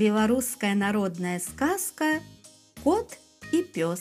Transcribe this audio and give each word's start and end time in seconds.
Белорусская 0.00 0.74
народная 0.74 1.38
сказка 1.38 2.22
«Кот 2.82 3.18
и 3.52 3.62
пес». 3.62 4.00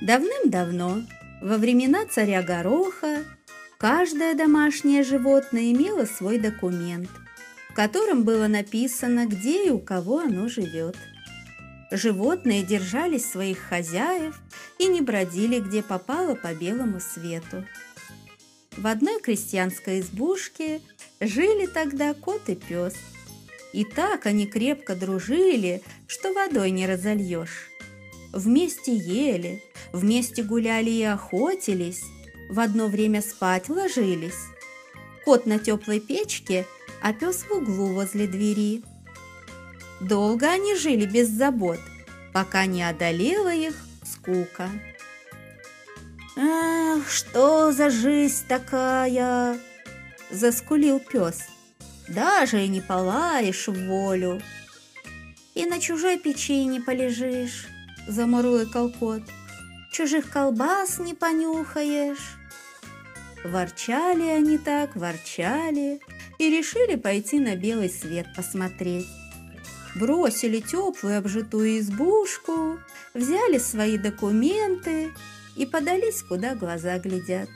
Давным-давно, 0.00 1.02
во 1.42 1.56
времена 1.56 2.06
царя 2.08 2.40
Гороха, 2.40 3.24
каждое 3.78 4.36
домашнее 4.36 5.02
животное 5.02 5.72
имело 5.72 6.04
свой 6.04 6.38
документ, 6.38 7.10
в 7.68 7.74
котором 7.74 8.22
было 8.22 8.46
написано, 8.46 9.26
где 9.26 9.66
и 9.66 9.70
у 9.70 9.80
кого 9.80 10.20
оно 10.20 10.46
живет. 10.46 10.96
Животные 11.90 12.62
держались 12.62 13.28
своих 13.28 13.58
хозяев 13.58 14.40
и 14.78 14.86
не 14.86 15.00
бродили, 15.00 15.58
где 15.58 15.82
попало 15.82 16.36
по 16.36 16.54
белому 16.54 17.00
свету. 17.00 17.66
В 18.76 18.86
одной 18.86 19.20
крестьянской 19.20 19.98
избушке 19.98 20.80
жили 21.18 21.66
тогда 21.66 22.14
кот 22.14 22.48
и 22.48 22.54
пес– 22.54 22.94
и 23.72 23.84
так 23.84 24.26
они 24.26 24.46
крепко 24.46 24.94
дружили, 24.94 25.82
что 26.06 26.32
водой 26.32 26.70
не 26.70 26.86
разольешь. 26.86 27.70
Вместе 28.32 28.94
ели, 28.94 29.62
вместе 29.92 30.42
гуляли 30.42 30.90
и 30.90 31.02
охотились, 31.02 32.02
в 32.48 32.60
одно 32.60 32.86
время 32.86 33.22
спать 33.22 33.68
ложились. 33.68 34.46
Кот 35.24 35.46
на 35.46 35.58
теплой 35.58 36.00
печке, 36.00 36.66
а 37.02 37.12
пес 37.12 37.44
в 37.48 37.52
углу 37.52 37.86
возле 37.86 38.26
двери. 38.26 38.82
Долго 40.00 40.50
они 40.50 40.74
жили 40.76 41.06
без 41.06 41.28
забот, 41.28 41.78
пока 42.32 42.66
не 42.66 42.82
одолела 42.82 43.54
их 43.54 43.74
скука. 44.04 44.68
«Эх, 46.36 47.10
что 47.10 47.72
за 47.72 47.90
жизнь 47.90 48.46
такая!»– 48.48 49.58
заскулил 50.30 51.00
пес– 51.00 51.42
даже 52.10 52.64
и 52.64 52.68
не 52.68 52.80
полаешь 52.80 53.68
в 53.68 53.86
волю. 53.86 54.42
И 55.54 55.64
на 55.66 55.80
чужой 55.80 56.18
печи 56.18 56.64
не 56.64 56.80
полежишь, 56.80 57.66
замурлыкал 58.06 58.90
кот. 58.90 59.22
Чужих 59.92 60.30
колбас 60.30 60.98
не 60.98 61.14
понюхаешь. 61.14 62.36
Ворчали 63.44 64.28
они 64.28 64.58
так, 64.58 64.94
ворчали 64.96 66.00
и 66.38 66.50
решили 66.50 66.96
пойти 66.96 67.38
на 67.38 67.56
белый 67.56 67.88
свет 67.88 68.26
посмотреть. 68.36 69.08
Бросили 69.94 70.60
теплую 70.60 71.18
обжитую 71.18 71.80
избушку, 71.80 72.78
взяли 73.14 73.58
свои 73.58 73.98
документы 73.98 75.10
и 75.56 75.66
подались, 75.66 76.22
куда 76.22 76.54
глаза 76.54 76.98
глядят. 76.98 77.48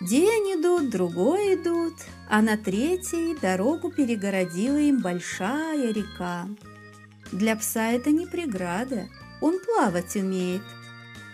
День 0.00 0.54
идут, 0.54 0.90
другой 0.90 1.54
идут, 1.54 1.94
а 2.30 2.40
на 2.40 2.56
третий 2.56 3.34
дорогу 3.34 3.90
перегородила 3.90 4.76
им 4.76 5.00
большая 5.00 5.92
река. 5.92 6.46
Для 7.32 7.56
пса 7.56 7.90
это 7.90 8.10
не 8.10 8.24
преграда, 8.26 9.08
он 9.40 9.58
плавать 9.58 10.14
умеет. 10.14 10.62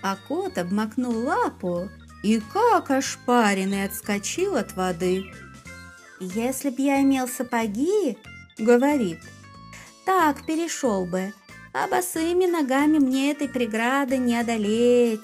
А 0.02 0.16
кот 0.16 0.56
обмакнул 0.56 1.14
лапу 1.26 1.90
и 2.22 2.40
как 2.52 2.90
ошпаренный 2.90 3.84
отскочил 3.84 4.56
от 4.56 4.74
воды. 4.74 5.26
«Если 6.18 6.70
б 6.70 6.76
я 6.78 7.02
имел 7.02 7.28
сапоги,— 7.28 8.16
говорит,— 8.58 9.18
так 10.06 10.46
перешел 10.46 11.04
бы, 11.04 11.34
а 11.74 11.86
босыми 11.86 12.46
ногами 12.46 12.98
мне 12.98 13.32
этой 13.32 13.48
преграды 13.48 14.16
не 14.16 14.36
одолеть». 14.36 15.20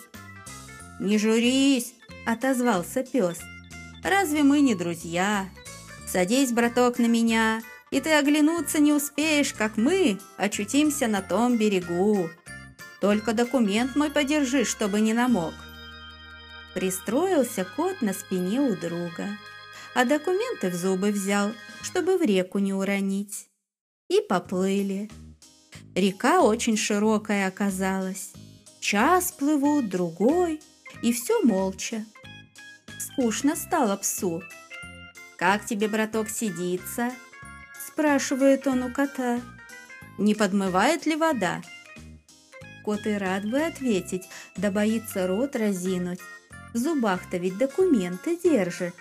«Не 0.98 1.16
журись!»– 1.16 1.94
отозвался 2.32 3.02
пес. 3.02 3.38
«Разве 4.02 4.42
мы 4.42 4.60
не 4.60 4.74
друзья? 4.74 5.48
Садись, 6.06 6.52
браток, 6.52 6.98
на 6.98 7.06
меня, 7.06 7.62
и 7.90 8.00
ты 8.00 8.12
оглянуться 8.12 8.78
не 8.78 8.92
успеешь, 8.92 9.52
как 9.52 9.76
мы 9.76 10.18
очутимся 10.36 11.06
на 11.06 11.22
том 11.22 11.56
берегу. 11.56 12.30
Только 13.00 13.32
документ 13.32 13.96
мой 13.96 14.10
подержи, 14.10 14.64
чтобы 14.64 15.00
не 15.00 15.12
намок». 15.12 15.54
Пристроился 16.74 17.66
кот 17.76 18.00
на 18.00 18.12
спине 18.12 18.60
у 18.60 18.76
друга, 18.76 19.26
а 19.94 20.04
документы 20.04 20.70
в 20.70 20.74
зубы 20.74 21.10
взял, 21.10 21.52
чтобы 21.82 22.16
в 22.16 22.22
реку 22.22 22.58
не 22.58 22.72
уронить. 22.72 23.48
И 24.08 24.20
поплыли. 24.20 25.10
Река 25.94 26.42
очень 26.42 26.76
широкая 26.76 27.48
оказалась. 27.48 28.32
Час 28.80 29.32
плывут, 29.32 29.88
другой, 29.88 30.60
и 31.02 31.12
все 31.12 31.42
молча 31.42 32.04
скучно 33.00 33.56
стало 33.56 33.96
псу. 33.96 34.42
«Как 35.36 35.64
тебе, 35.64 35.88
браток, 35.88 36.28
сидится?»– 36.28 37.12
спрашивает 37.86 38.66
он 38.66 38.82
у 38.82 38.92
кота. 38.92 39.40
«Не 40.18 40.34
подмывает 40.34 41.06
ли 41.06 41.16
вода?» 41.16 41.62
Кот 42.84 43.06
и 43.06 43.12
рад 43.14 43.48
бы 43.48 43.60
ответить, 43.60 44.28
да 44.56 44.70
боится 44.70 45.26
рот 45.26 45.56
разинуть. 45.56 46.20
В 46.72 46.78
зубах-то 46.78 47.36
ведь 47.36 47.58
документы 47.58 48.38
держит. 48.42 48.94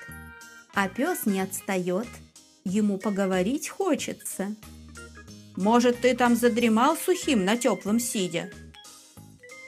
А 0.74 0.88
пес 0.88 1.26
не 1.26 1.42
отстает, 1.42 2.08
ему 2.64 2.98
поговорить 2.98 3.70
хочется. 3.70 4.56
«Может, 5.56 6.02
ты 6.02 6.16
там 6.16 6.36
задремал 6.36 6.96
сухим 6.96 7.44
на 7.44 7.58
теплом 7.58 8.00
сидя?» 8.00 8.50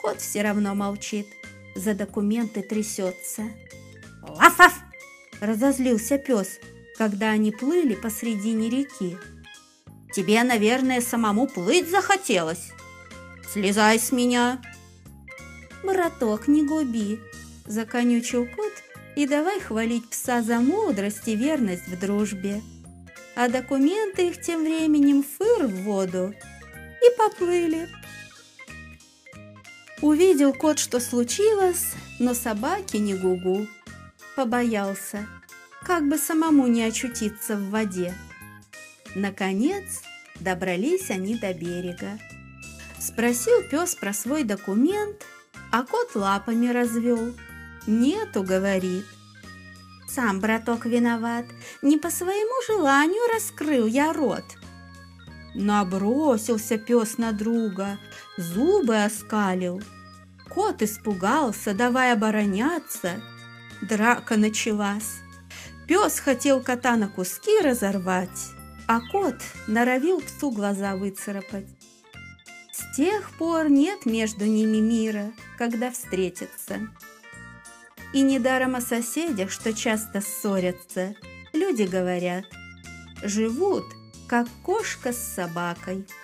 Кот 0.01 0.19
все 0.19 0.41
равно 0.41 0.73
молчит, 0.73 1.27
за 1.75 1.93
документы 1.93 2.61
трясется. 2.61 3.43
«Лаф-лаф!»– 4.21 4.73
разозлился 5.41 6.17
пес, 6.17 6.59
когда 6.97 7.31
они 7.31 7.51
плыли 7.51 7.95
посредине 7.95 8.69
реки. 8.69 9.17
«Тебе, 10.13 10.43
наверное, 10.43 11.01
самому 11.01 11.47
плыть 11.47 11.89
захотелось? 11.89 12.71
Слезай 13.51 13.99
с 13.99 14.11
меня!» 14.11 14.61
«Браток, 15.83 16.47
не 16.47 16.65
губи!»– 16.65 17.19
законючил 17.65 18.45
кот 18.45 18.73
и 19.15 19.25
давай 19.25 19.59
хвалить 19.59 20.09
пса 20.09 20.41
за 20.41 20.59
мудрость 20.59 21.27
и 21.27 21.35
верность 21.35 21.87
в 21.87 21.99
дружбе. 21.99 22.61
А 23.35 23.47
документы 23.47 24.27
их 24.27 24.41
тем 24.41 24.63
временем 24.63 25.23
фыр 25.23 25.67
в 25.67 25.83
воду 25.83 26.33
и 27.01 27.17
поплыли. 27.17 27.89
Увидел 30.01 30.53
кот, 30.53 30.79
что 30.79 30.99
случилось, 30.99 31.93
но 32.19 32.33
собаки 32.33 32.97
не 32.97 33.15
гугу. 33.15 33.61
-гу 33.61 33.67
побоялся, 34.35 35.27
как 35.83 36.07
бы 36.07 36.17
самому 36.17 36.67
не 36.67 36.83
очутиться 36.83 37.55
в 37.55 37.69
воде. 37.69 38.13
Наконец 39.15 40.01
добрались 40.39 41.09
они 41.09 41.37
до 41.37 41.53
берега. 41.53 42.19
Спросил 42.99 43.61
пес 43.69 43.95
про 43.95 44.13
свой 44.13 44.43
документ, 44.43 45.25
а 45.71 45.83
кот 45.83 46.15
лапами 46.15 46.67
развел. 46.67 47.33
«Нету»,— 47.87 48.43
говорит. 48.43 49.05
«Сам 50.07 50.39
браток 50.39 50.85
виноват, 50.85 51.45
не 51.81 51.97
по 51.97 52.11
своему 52.11 52.61
желанию 52.67 53.21
раскрыл 53.33 53.87
я 53.87 54.13
рот». 54.13 54.43
Набросился 55.55 56.77
пес 56.77 57.17
на 57.17 57.31
друга, 57.31 57.97
зубы 58.37 59.03
оскалил. 59.03 59.81
Кот 60.49 60.81
испугался, 60.81 61.73
давай 61.73 62.13
обороняться, 62.13 63.21
Драка 63.81 64.37
началась. 64.37 65.19
Пес 65.87 66.19
хотел 66.19 66.61
кота 66.61 66.95
на 66.95 67.07
куски 67.07 67.59
разорвать, 67.61 68.29
а 68.87 69.01
кот 69.11 69.35
норовил 69.67 70.21
псу 70.21 70.51
глаза 70.51 70.95
выцарапать. 70.95 71.67
С 72.71 72.95
тех 72.95 73.31
пор 73.37 73.69
нет 73.69 74.05
между 74.05 74.45
ними 74.45 74.77
мира, 74.77 75.31
когда 75.57 75.91
встретятся. 75.91 76.87
И 78.13 78.21
недаром 78.21 78.75
о 78.75 78.81
соседях, 78.81 79.51
что 79.51 79.73
часто 79.73 80.21
ссорятся, 80.21 81.15
люди 81.51 81.83
говорят, 81.83 82.45
живут, 83.23 83.85
как 84.27 84.47
кошка 84.63 85.11
с 85.11 85.17
собакой– 85.17 86.05